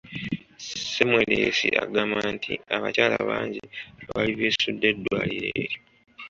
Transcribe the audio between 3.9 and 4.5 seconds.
abaali